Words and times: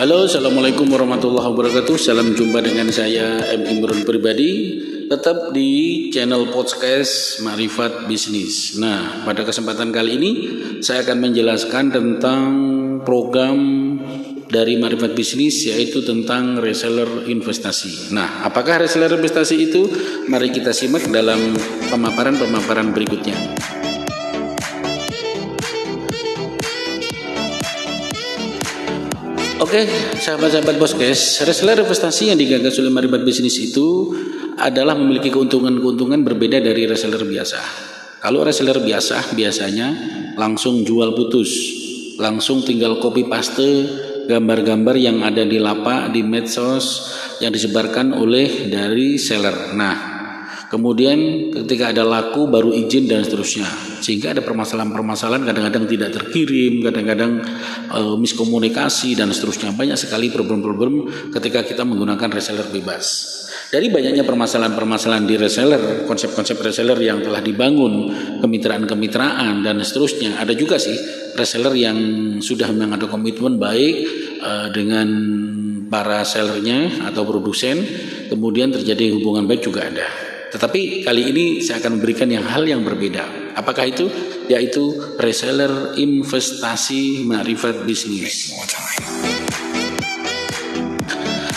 Halo, 0.00 0.24
Assalamualaikum 0.24 0.88
warahmatullahi 0.88 1.44
wabarakatuh. 1.52 2.00
Salam 2.00 2.32
jumpa 2.32 2.64
dengan 2.64 2.88
saya 2.88 3.44
M. 3.52 3.68
Imron 3.68 4.00
pribadi. 4.08 4.80
Tetap 5.04 5.52
di 5.52 6.08
channel 6.08 6.48
podcast 6.48 7.44
Marifat 7.44 8.08
Bisnis. 8.08 8.80
Nah, 8.80 9.20
pada 9.28 9.44
kesempatan 9.44 9.92
kali 9.92 10.16
ini 10.16 10.32
Saya 10.80 11.04
akan 11.04 11.20
menjelaskan 11.20 11.92
tentang 11.92 12.48
program 13.04 13.60
dari 14.48 14.80
Marifat 14.80 15.12
Bisnis 15.12 15.68
Yaitu 15.68 16.00
tentang 16.00 16.64
reseller 16.64 17.28
investasi. 17.28 18.16
Nah, 18.16 18.48
apakah 18.48 18.80
reseller 18.80 19.12
investasi 19.12 19.68
itu? 19.68 19.84
Mari 20.32 20.48
kita 20.48 20.72
simak 20.72 21.12
dalam 21.12 21.52
pemaparan-pemaparan 21.92 22.88
berikutnya 22.96 23.36
Oke, 29.60 29.84
sahabat-sahabat 30.16 30.80
Boskes, 30.80 31.44
reseller 31.44 31.84
investasi 31.84 32.32
yang 32.32 32.40
digagas 32.40 32.80
oleh 32.80 32.88
Maribat 32.88 33.20
Bisnis 33.28 33.60
itu 33.60 34.08
adalah 34.56 34.96
memiliki 34.96 35.28
keuntungan-keuntungan 35.28 36.24
berbeda 36.24 36.64
dari 36.64 36.88
reseller 36.88 37.20
biasa. 37.20 37.60
Kalau 38.24 38.40
reseller 38.40 38.80
biasa 38.80 39.36
biasanya 39.36 39.88
langsung 40.40 40.80
jual 40.80 41.12
putus, 41.12 41.52
langsung 42.16 42.64
tinggal 42.64 43.04
copy 43.04 43.28
paste 43.28 43.68
gambar-gambar 44.32 44.96
yang 44.96 45.20
ada 45.20 45.44
di 45.44 45.60
lapak, 45.60 46.08
di 46.08 46.24
medsos 46.24 47.12
yang 47.44 47.52
disebarkan 47.52 48.16
oleh 48.16 48.64
dari 48.72 49.20
seller. 49.20 49.76
Nah, 49.76 50.09
Kemudian 50.70 51.50
ketika 51.50 51.90
ada 51.90 52.06
laku 52.06 52.46
baru 52.46 52.70
izin 52.70 53.10
dan 53.10 53.26
seterusnya. 53.26 53.66
Sehingga 53.98 54.30
ada 54.30 54.38
permasalahan-permasalahan 54.38 55.42
kadang-kadang 55.42 55.90
tidak 55.90 56.14
terkirim, 56.14 56.86
kadang-kadang 56.86 57.42
e, 57.90 58.00
miskomunikasi 58.14 59.18
dan 59.18 59.34
seterusnya. 59.34 59.74
Banyak 59.74 59.98
sekali 59.98 60.30
problem-problem 60.30 61.10
ketika 61.34 61.66
kita 61.66 61.82
menggunakan 61.82 62.30
reseller 62.30 62.70
bebas. 62.70 63.34
Dari 63.74 63.90
banyaknya 63.90 64.22
permasalahan-permasalahan 64.22 65.26
di 65.26 65.34
reseller, 65.34 66.06
konsep-konsep 66.06 66.62
reseller 66.62 67.02
yang 67.02 67.18
telah 67.18 67.42
dibangun, 67.42 68.06
kemitraan-kemitraan 68.38 69.66
dan 69.66 69.82
seterusnya. 69.82 70.38
Ada 70.38 70.54
juga 70.54 70.78
sih 70.78 70.94
reseller 71.34 71.74
yang 71.74 71.98
sudah 72.38 72.70
memang 72.70 72.94
ada 72.94 73.10
komitmen 73.10 73.58
baik 73.58 73.94
e, 74.38 74.50
dengan 74.70 75.08
para 75.90 76.22
sellernya 76.22 77.10
atau 77.10 77.26
produsen, 77.26 77.82
kemudian 78.30 78.70
terjadi 78.70 79.18
hubungan 79.18 79.50
baik 79.50 79.66
juga 79.66 79.90
ada. 79.90 80.29
Tetapi 80.50 81.06
kali 81.06 81.22
ini 81.30 81.44
saya 81.62 81.78
akan 81.78 81.98
memberikan 81.98 82.26
yang 82.26 82.42
hal 82.42 82.66
yang 82.66 82.82
berbeda. 82.82 83.54
Apakah 83.54 83.86
itu? 83.86 84.10
Yaitu 84.50 84.98
reseller 85.22 85.94
investasi 85.94 87.22
marifat 87.22 87.86
bisnis. 87.86 88.50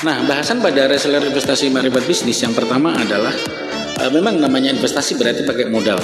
Nah, 0.04 0.18
bahasan 0.30 0.62
pada 0.62 0.86
reseller 0.86 1.26
investasi 1.26 1.74
marifat 1.74 2.06
bisnis 2.06 2.38
yang 2.46 2.54
pertama 2.54 2.94
adalah 2.94 3.34
uh, 3.98 4.12
memang 4.14 4.38
namanya 4.38 4.70
investasi 4.76 5.18
berarti 5.18 5.42
pakai 5.42 5.74
modal. 5.74 5.98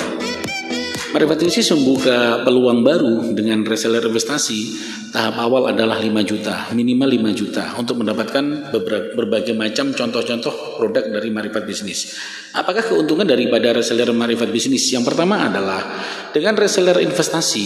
Marifat 1.09 1.41
bisnis 1.41 1.73
membuka 1.73 2.45
peluang 2.45 2.85
baru 2.85 3.33
dengan 3.33 3.65
reseller 3.65 4.05
investasi 4.05 4.77
tahap 5.09 5.41
awal 5.41 5.73
adalah 5.73 5.97
5 5.97 6.05
juta, 6.21 6.69
minimal 6.77 7.33
5 7.33 7.33
juta 7.33 7.73
untuk 7.81 8.05
mendapatkan 8.05 8.69
berbagai 9.17 9.57
macam 9.57 9.89
contoh-contoh 9.89 10.77
produk 10.77 11.09
dari 11.09 11.33
Marifat 11.33 11.65
Bisnis. 11.65 12.13
Apakah 12.53 12.85
keuntungan 12.85 13.25
daripada 13.25 13.73
reseller 13.73 14.13
Marifat 14.13 14.53
Bisnis? 14.53 14.85
Yang 14.93 15.09
pertama 15.09 15.49
adalah 15.49 15.81
dengan 16.29 16.53
reseller 16.53 17.01
investasi 17.01 17.65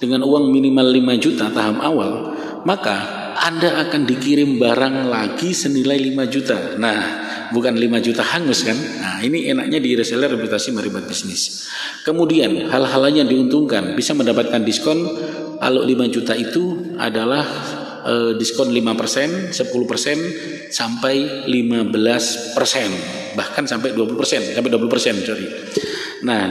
dengan 0.00 0.24
uang 0.24 0.48
minimal 0.48 0.96
5 0.96 1.24
juta 1.28 1.52
tahap 1.52 1.76
awal, 1.76 2.32
maka 2.64 3.21
anda 3.42 3.82
akan 3.82 4.06
dikirim 4.06 4.62
barang 4.62 5.10
lagi 5.10 5.50
senilai 5.50 5.98
5 5.98 6.30
juta. 6.30 6.78
Nah, 6.78 6.98
bukan 7.50 7.74
5 7.74 7.98
juta 7.98 8.22
hangus 8.22 8.62
kan? 8.62 8.78
Nah, 8.78 9.18
ini 9.18 9.50
enaknya 9.50 9.82
di 9.82 9.98
reseller 9.98 10.30
reputasi 10.30 10.70
Marifat 10.70 11.10
Bisnis. 11.10 11.66
Kemudian, 12.06 12.70
hal-hal 12.70 13.02
yang 13.10 13.26
diuntungkan 13.26 13.98
bisa 13.98 14.14
mendapatkan 14.14 14.62
diskon 14.62 15.02
kalau 15.58 15.82
5 15.82 16.14
juta 16.14 16.38
itu 16.38 16.94
adalah 16.94 17.42
e, 18.06 18.14
diskon 18.38 18.70
5%, 18.70 19.50
10% 19.50 20.70
sampai 20.70 21.42
15%, 21.50 23.34
bahkan 23.34 23.66
sampai 23.66 23.90
20%, 23.90 24.54
sampai 24.54 24.70
20%, 24.70 25.26
sorry. 25.26 25.46
Nah, 26.22 26.44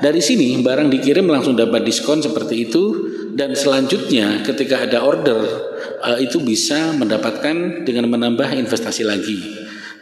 dari 0.00 0.24
sini 0.24 0.56
barang 0.64 0.88
dikirim 0.88 1.28
langsung 1.28 1.52
dapat 1.52 1.84
diskon 1.84 2.24
seperti 2.24 2.72
itu 2.72 2.84
dan 3.36 3.52
selanjutnya 3.52 4.40
ketika 4.40 4.88
ada 4.88 5.04
order 5.04 5.67
e, 6.02 6.10
itu 6.26 6.42
bisa 6.42 6.92
mendapatkan 6.94 7.86
dengan 7.86 8.10
menambah 8.10 8.54
investasi 8.54 9.02
lagi. 9.06 9.38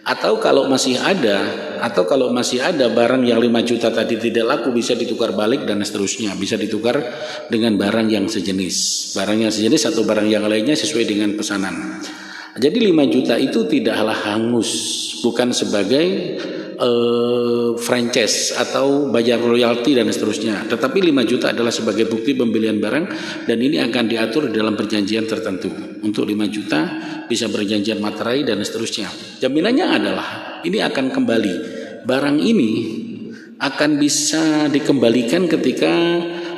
Atau 0.06 0.38
kalau 0.38 0.70
masih 0.70 1.02
ada 1.02 1.66
atau 1.82 2.06
kalau 2.06 2.30
masih 2.30 2.62
ada 2.62 2.86
barang 2.86 3.26
yang 3.26 3.42
5 3.42 3.50
juta 3.66 3.90
tadi 3.90 4.14
tidak 4.14 4.46
laku 4.46 4.70
bisa 4.70 4.94
ditukar 4.94 5.34
balik 5.34 5.66
dan 5.66 5.82
seterusnya. 5.82 6.30
Bisa 6.38 6.54
ditukar 6.54 7.02
dengan 7.50 7.74
barang 7.74 8.06
yang 8.06 8.30
sejenis. 8.30 8.76
Barang 9.18 9.42
yang 9.42 9.50
sejenis 9.50 9.90
atau 9.90 10.06
barang 10.06 10.30
yang 10.30 10.46
lainnya 10.46 10.78
sesuai 10.78 11.04
dengan 11.10 11.34
pesanan. 11.34 11.98
Jadi 12.54 12.78
5 12.88 13.12
juta 13.12 13.34
itu 13.34 13.66
tidaklah 13.66 14.14
hangus. 14.30 14.70
Bukan 15.26 15.50
sebagai 15.50 16.38
uh, 16.76 17.76
franchise 17.76 18.56
atau 18.56 19.08
bayar 19.08 19.40
royalti 19.40 19.96
dan 19.96 20.08
seterusnya. 20.08 20.68
Tetapi 20.68 20.98
5 21.12 21.30
juta 21.30 21.52
adalah 21.52 21.72
sebagai 21.72 22.08
bukti 22.08 22.36
pembelian 22.36 22.78
barang 22.80 23.04
dan 23.48 23.58
ini 23.60 23.80
akan 23.80 24.04
diatur 24.08 24.48
dalam 24.52 24.76
perjanjian 24.76 25.24
tertentu. 25.24 25.72
Untuk 26.04 26.28
5 26.28 26.36
juta 26.52 26.80
bisa 27.26 27.50
perjanjian 27.50 27.98
materai 27.98 28.44
dan 28.44 28.60
seterusnya. 28.62 29.08
Jaminannya 29.42 29.86
adalah 29.88 30.28
ini 30.62 30.78
akan 30.80 31.12
kembali. 31.12 31.54
Barang 32.06 32.38
ini 32.38 32.70
akan 33.56 33.90
bisa 33.96 34.68
dikembalikan 34.68 35.48
ketika 35.48 35.92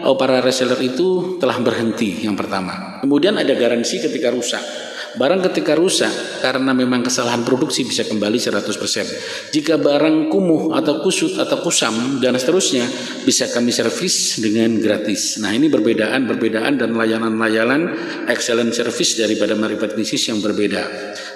oh, 0.02 0.18
para 0.18 0.42
reseller 0.42 0.78
itu 0.82 1.38
telah 1.38 1.58
berhenti 1.62 2.26
yang 2.26 2.34
pertama. 2.34 2.98
Kemudian 3.02 3.38
ada 3.38 3.54
garansi 3.54 4.02
ketika 4.02 4.34
rusak. 4.34 4.87
Barang 5.18 5.42
ketika 5.50 5.74
rusak 5.74 6.14
karena 6.38 6.70
memang 6.70 7.02
kesalahan 7.02 7.42
produksi 7.42 7.82
bisa 7.82 8.06
kembali 8.06 8.38
100%. 8.38 9.50
Jika 9.50 9.74
barang 9.74 10.30
kumuh 10.30 10.78
atau 10.78 11.02
kusut 11.02 11.34
atau 11.34 11.58
kusam 11.58 12.22
dan 12.22 12.38
seterusnya 12.38 12.86
bisa 13.26 13.50
kami 13.50 13.74
servis 13.74 14.38
dengan 14.38 14.78
gratis. 14.78 15.42
Nah, 15.42 15.50
ini 15.50 15.66
perbedaan-perbedaan 15.66 16.78
dan 16.78 16.94
layanan-layanan 16.94 17.98
excellent 18.30 18.70
service 18.70 19.18
daripada 19.18 19.58
Marifat 19.58 19.98
Bisnis 19.98 20.22
yang 20.30 20.38
berbeda. 20.38 20.86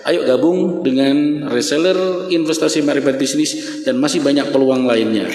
Ayo 0.06 0.22
gabung 0.30 0.86
dengan 0.86 1.50
reseller 1.50 2.30
investasi 2.30 2.86
Marifat 2.86 3.18
Bisnis 3.18 3.82
dan 3.82 3.98
masih 3.98 4.22
banyak 4.22 4.54
peluang 4.54 4.86
lainnya. 4.86 5.26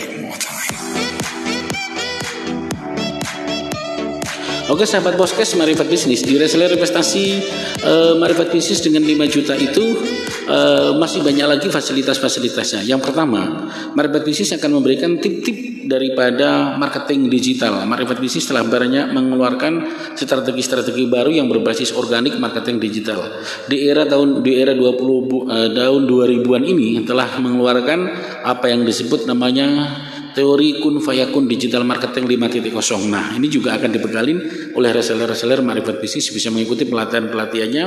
Oke 4.68 4.84
sahabat 4.84 5.16
Boskes 5.16 5.56
Marifat 5.56 5.88
Bisnis 5.88 6.28
di 6.28 6.36
reseller 6.36 6.68
investasi 6.76 7.40
uh, 7.88 8.20
Marifat 8.20 8.52
Bisnis 8.52 8.84
dengan 8.84 9.00
5 9.00 9.16
juta 9.32 9.56
itu 9.56 9.96
uh, 10.44 10.92
masih 11.00 11.24
banyak 11.24 11.48
lagi 11.48 11.68
fasilitas-fasilitasnya. 11.72 12.84
Yang 12.84 13.08
pertama, 13.08 13.72
Marifat 13.96 14.28
Bisnis 14.28 14.52
akan 14.60 14.76
memberikan 14.76 15.16
tip-tip 15.24 15.88
daripada 15.88 16.76
marketing 16.76 17.32
digital. 17.32 17.80
Marifat 17.88 18.20
Bisnis 18.20 18.44
telah 18.44 18.68
banyak 18.68 19.08
mengeluarkan 19.16 19.88
strategi-strategi 20.20 21.08
baru 21.08 21.32
yang 21.32 21.48
berbasis 21.48 21.96
organik 21.96 22.36
marketing 22.36 22.84
digital. 22.84 23.24
Di 23.72 23.88
era 23.88 24.04
tahun 24.04 24.44
di 24.44 24.52
era 24.60 24.76
20 24.76 24.84
uh, 24.84 25.72
tahun 25.72 26.02
2000-an 26.12 26.64
ini 26.68 27.08
telah 27.08 27.40
mengeluarkan 27.40 28.00
apa 28.44 28.68
yang 28.68 28.84
disebut 28.84 29.32
namanya 29.32 29.96
teori 30.38 30.78
kun 30.78 31.02
fayakun 31.02 31.50
digital 31.50 31.82
marketing 31.82 32.30
5.0. 32.30 33.10
Nah, 33.10 33.34
ini 33.34 33.50
juga 33.50 33.74
akan 33.74 33.90
dibekalin 33.90 34.38
oleh 34.78 34.94
reseller-reseller 34.94 35.66
marifat 35.66 35.98
bisnis 35.98 36.30
bisa 36.30 36.54
mengikuti 36.54 36.86
pelatihan-pelatihannya 36.86 37.86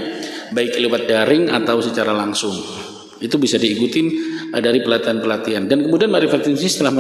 baik 0.51 0.75
lewat 0.83 1.07
daring 1.07 1.47
atau 1.47 1.79
secara 1.79 2.11
langsung. 2.11 2.59
Itu 3.21 3.37
bisa 3.37 3.61
diikuti 3.61 4.17
eh, 4.51 4.63
dari 4.65 4.81
pelatihan-pelatihan. 4.81 5.69
Dan 5.69 5.85
kemudian 5.85 6.09
Marifat 6.09 6.41
Bisnis 6.41 6.81
telah 6.81 6.91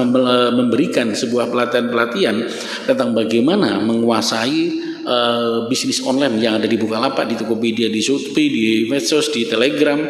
memberikan 0.52 1.16
sebuah 1.16 1.48
pelatihan-pelatihan 1.48 2.36
tentang 2.84 3.16
bagaimana 3.16 3.80
menguasai 3.80 4.89
uh, 5.04 5.66
bisnis 5.68 6.02
online 6.04 6.36
yang 6.40 6.58
ada 6.58 6.68
di 6.68 6.76
Bukalapak, 6.80 7.28
di 7.28 7.36
Tokopedia, 7.36 7.88
di 7.88 8.00
Shopee, 8.00 8.48
di 8.48 8.64
medsos, 8.88 9.30
di 9.32 9.46
Telegram, 9.46 10.00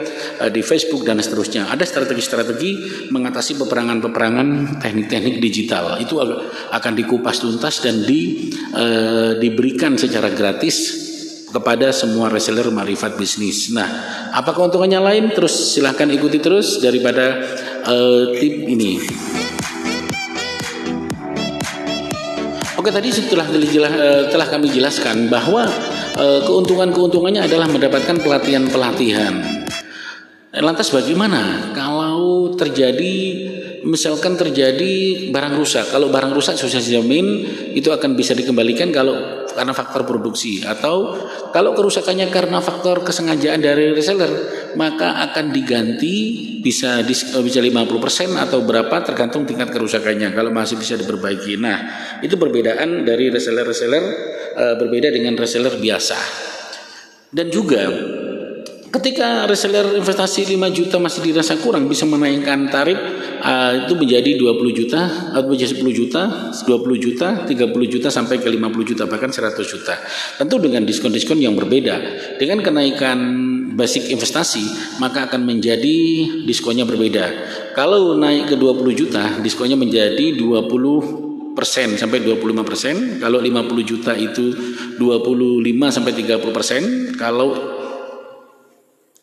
uh, 0.40 0.50
di 0.50 0.62
Facebook 0.62 1.02
dan 1.06 1.18
seterusnya. 1.18 1.68
Ada 1.70 1.84
strategi-strategi 1.86 2.70
mengatasi 3.10 3.58
peperangan-peperangan 3.60 4.80
teknik-teknik 4.80 5.36
digital. 5.38 5.98
Itu 5.98 6.18
akan 6.70 6.92
dikupas 6.94 7.42
tuntas 7.42 7.82
dan 7.82 8.02
di, 8.06 8.50
uh, 8.74 9.36
diberikan 9.38 9.98
secara 9.98 10.30
gratis 10.32 11.08
kepada 11.50 11.90
semua 11.90 12.30
reseller 12.30 12.70
marifat 12.70 13.18
bisnis. 13.18 13.74
Nah, 13.74 13.88
apa 14.30 14.54
keuntungannya 14.54 15.02
lain? 15.02 15.24
Terus 15.34 15.74
silahkan 15.74 16.06
ikuti 16.06 16.38
terus 16.38 16.78
daripada 16.78 17.42
uh, 17.84 18.30
tip 18.38 18.54
ini. 18.70 19.02
Oke 22.80 22.88
tadi 22.88 23.12
setelah 23.12 23.44
telah, 23.44 23.92
eh, 23.92 24.22
telah 24.32 24.48
kami 24.48 24.72
jelaskan 24.72 25.28
bahwa 25.28 25.68
eh, 26.16 26.40
keuntungan-keuntungannya 26.48 27.44
adalah 27.44 27.68
mendapatkan 27.68 28.16
pelatihan-pelatihan. 28.24 29.36
Lantas 30.64 30.88
bagaimana 30.88 31.76
kalau 31.76 32.56
terjadi 32.56 33.16
misalkan 33.84 34.32
terjadi 34.40 35.28
barang 35.28 35.60
rusak. 35.60 35.92
Kalau 35.92 36.08
barang 36.08 36.32
rusak 36.32 36.56
susah 36.56 36.80
dijamin 36.80 37.44
itu 37.76 37.92
akan 37.92 38.16
bisa 38.16 38.32
dikembalikan 38.32 38.88
kalau 38.96 39.39
karena 39.60 39.76
faktor 39.76 40.08
produksi 40.08 40.64
atau 40.64 41.12
kalau 41.52 41.76
kerusakannya 41.76 42.32
karena 42.32 42.64
faktor 42.64 43.04
kesengajaan 43.04 43.60
dari 43.60 43.92
reseller 43.92 44.32
maka 44.72 45.20
akan 45.28 45.52
diganti 45.52 46.48
bisa 46.64 47.04
eh, 47.04 47.44
bisa 47.44 47.60
50% 47.60 48.40
atau 48.40 48.64
berapa 48.64 48.96
tergantung 49.04 49.44
tingkat 49.44 49.68
kerusakannya 49.68 50.32
kalau 50.32 50.48
masih 50.48 50.80
bisa 50.80 50.96
diperbaiki. 50.96 51.60
Nah, 51.60 51.78
itu 52.24 52.40
perbedaan 52.40 53.04
dari 53.04 53.32
reseller-reseller 53.32 54.04
uh, 54.56 54.74
berbeda 54.80 55.12
dengan 55.12 55.36
reseller 55.36 55.76
biasa. 55.76 56.16
Dan 57.32 57.48
juga 57.48 57.88
Ketika 58.90 59.46
reseller 59.46 60.02
investasi 60.02 60.50
5 60.50 60.58
juta 60.74 60.98
masih 60.98 61.22
dirasa 61.22 61.54
kurang 61.62 61.86
bisa 61.86 62.02
menaikkan 62.10 62.66
tarif 62.66 62.98
uh, 63.38 63.86
itu 63.86 63.94
menjadi 63.94 64.34
20 64.34 64.66
juta 64.74 65.30
atau 65.30 65.46
menjadi 65.46 65.78
10 65.78 65.94
juta, 65.94 66.50
20 66.66 66.98
juta, 66.98 67.28
30 67.46 67.70
juta 67.86 68.10
sampai 68.10 68.42
ke 68.42 68.50
50 68.50 68.90
juta 68.90 69.06
bahkan 69.06 69.30
100 69.30 69.54
juta. 69.62 69.94
Tentu 70.42 70.58
dengan 70.58 70.82
diskon-diskon 70.82 71.38
yang 71.38 71.54
berbeda. 71.54 72.02
Dengan 72.42 72.66
kenaikan 72.66 73.18
basic 73.78 74.10
investasi 74.10 74.98
maka 74.98 75.30
akan 75.30 75.46
menjadi 75.46 75.96
diskonnya 76.42 76.82
berbeda. 76.82 77.30
Kalau 77.78 78.18
naik 78.18 78.50
ke 78.50 78.56
20 78.58 78.90
juta 78.98 79.38
diskonnya 79.38 79.78
menjadi 79.78 80.34
20 80.34 81.54
persen 81.54 81.94
sampai 81.94 82.26
25 82.26 82.66
persen. 82.66 83.22
Kalau 83.22 83.38
50 83.38 83.86
juta 83.86 84.18
itu 84.18 84.50
25 84.98 85.94
sampai 85.94 86.10
30 86.10 86.50
persen. 86.50 86.82
Kalau 87.14 87.79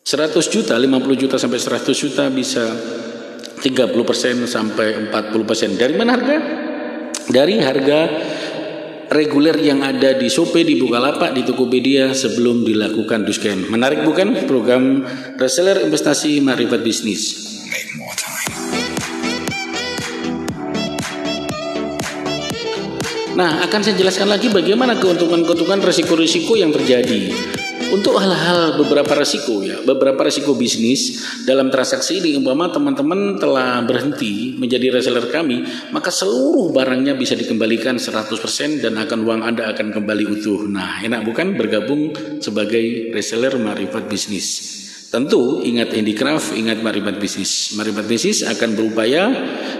100 0.08 0.40
juta, 0.48 0.72
50 0.72 1.20
juta 1.20 1.36
sampai 1.36 1.60
100 1.60 1.92
juta 1.92 2.32
bisa 2.32 2.64
30% 3.60 4.48
sampai 4.48 5.12
40%. 5.12 5.76
Dari 5.76 5.92
mana 6.00 6.16
harga? 6.16 6.36
Dari 7.28 7.60
harga 7.60 8.00
reguler 9.12 9.60
yang 9.60 9.84
ada 9.84 10.16
di 10.16 10.32
Shopee, 10.32 10.64
di 10.64 10.80
Bukalapak, 10.80 11.36
di 11.36 11.44
Tokopedia 11.44 12.16
sebelum 12.16 12.64
dilakukan 12.64 13.28
diskon. 13.28 13.68
Menarik 13.68 14.00
bukan 14.00 14.48
program 14.48 15.04
reseller 15.36 15.84
investasi 15.84 16.40
Marifat 16.40 16.80
Bisnis? 16.80 17.44
Nah, 23.36 23.60
akan 23.60 23.80
saya 23.84 23.92
jelaskan 23.92 24.32
lagi 24.32 24.48
bagaimana 24.48 24.96
keuntungan-keuntungan 24.96 25.84
risiko-risiko 25.84 26.56
yang 26.56 26.72
terjadi. 26.72 27.57
Untuk 27.88 28.20
hal-hal 28.20 28.76
beberapa 28.76 29.16
resiko 29.16 29.64
ya, 29.64 29.80
beberapa 29.80 30.20
resiko 30.20 30.52
bisnis 30.52 31.24
dalam 31.48 31.72
transaksi 31.72 32.20
ini 32.20 32.36
umpama 32.36 32.68
teman-teman 32.68 33.40
telah 33.40 33.80
berhenti 33.80 34.52
menjadi 34.60 34.92
reseller 34.92 35.24
kami, 35.32 35.64
maka 35.88 36.12
seluruh 36.12 36.68
barangnya 36.68 37.16
bisa 37.16 37.32
dikembalikan 37.32 37.96
100% 37.96 38.84
dan 38.84 38.92
akan 39.00 39.18
uang 39.24 39.40
Anda 39.40 39.72
akan 39.72 39.96
kembali 39.96 40.24
utuh. 40.28 40.68
Nah, 40.68 41.00
enak 41.00 41.24
bukan 41.24 41.56
bergabung 41.56 42.12
sebagai 42.44 43.08
reseller 43.08 43.56
Marifat 43.56 44.04
Bisnis. 44.04 44.76
Tentu 45.08 45.64
ingat 45.64 45.88
handicraft, 45.96 46.52
ingat 46.60 46.84
Marifat 46.84 47.16
Bisnis. 47.16 47.72
Marifat 47.72 48.04
Bisnis 48.04 48.44
akan 48.44 48.76
berupaya 48.76 49.32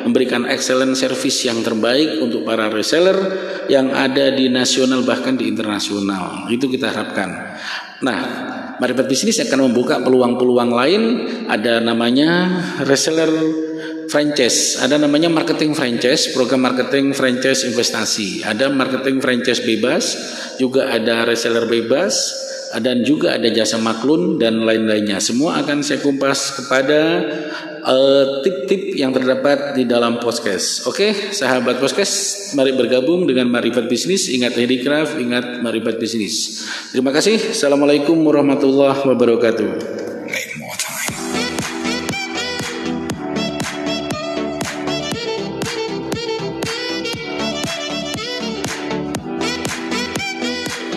memberikan 0.09 0.49
excellent 0.49 0.97
service 0.97 1.45
yang 1.45 1.61
terbaik 1.61 2.25
untuk 2.25 2.49
para 2.49 2.73
reseller 2.73 3.21
yang 3.69 3.93
ada 3.93 4.33
di 4.33 4.49
nasional 4.49 5.05
bahkan 5.05 5.37
di 5.37 5.45
internasional. 5.45 6.49
Itu 6.49 6.73
kita 6.73 6.89
harapkan. 6.89 7.61
Nah, 7.99 8.21
Marifat 8.79 9.11
Bisnis 9.11 9.43
akan 9.43 9.71
membuka 9.71 9.99
peluang-peluang 9.99 10.71
lain. 10.71 11.03
Ada 11.51 11.83
namanya 11.83 12.31
reseller 12.87 13.31
franchise, 14.09 14.81
ada 14.81 14.97
namanya 14.97 15.29
marketing 15.29 15.77
franchise, 15.77 16.33
program 16.33 16.65
marketing 16.65 17.13
franchise 17.13 17.69
investasi, 17.69 18.41
ada 18.41 18.73
marketing 18.73 19.21
franchise 19.21 19.61
bebas, 19.61 20.17
juga 20.57 20.89
ada 20.89 21.29
reseller 21.29 21.69
bebas, 21.69 22.33
dan 22.77 23.01
juga 23.01 23.41
ada 23.41 23.49
jasa 23.49 23.81
maklun 23.81 24.37
dan 24.37 24.65
lain-lainnya. 24.69 25.17
Semua 25.23 25.65
akan 25.65 25.81
saya 25.81 26.05
kumpas 26.05 26.53
kepada 26.61 27.25
Eh, 27.89 28.25
tip-tip 28.45 28.83
uh, 28.93 28.97
yang 29.01 29.17
terdapat 29.17 29.73
di 29.73 29.89
dalam 29.89 30.21
podcast. 30.21 30.85
Oke, 30.85 31.09
okay, 31.09 31.33
sahabat 31.33 31.81
podcast, 31.81 32.53
mari 32.53 32.77
bergabung 32.77 33.25
dengan 33.25 33.49
Marifat 33.49 33.89
Bisnis. 33.89 34.29
Ingat 34.29 34.61
handicraft, 34.61 35.17
ingat 35.17 35.65
Marifat 35.65 35.97
Bisnis. 35.97 36.69
Terima 36.93 37.17
kasih. 37.17 37.55
Assalamualaikum 37.55 38.21
warahmatullahi 38.21 39.09
wabarakatuh. 39.09 40.08